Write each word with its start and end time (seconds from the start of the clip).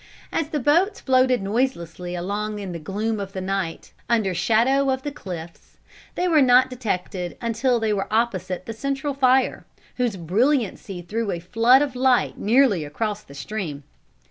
As 0.31 0.49
the 0.49 0.59
boats 0.59 0.99
floated 0.99 1.43
noiselessly 1.43 2.15
along 2.15 2.57
in 2.57 2.71
the 2.71 2.79
gloom 2.79 3.19
of 3.19 3.33
the 3.33 3.39
night, 3.39 3.93
under 4.09 4.33
shadow 4.33 4.89
of 4.89 5.03
the 5.03 5.11
cliffs, 5.11 5.77
they 6.15 6.27
were 6.27 6.41
not 6.41 6.71
detected 6.71 7.37
until 7.39 7.79
they 7.79 7.93
were 7.93 8.11
opposite 8.11 8.65
the 8.65 8.73
central 8.73 9.13
fire, 9.13 9.63
whose 9.97 10.17
brilliancy 10.17 11.03
threw 11.03 11.29
a 11.29 11.37
flood 11.39 11.83
of 11.83 11.95
light 11.95 12.35
nearly 12.39 12.83
across 12.83 13.21
the 13.21 13.35
stream. 13.35 13.83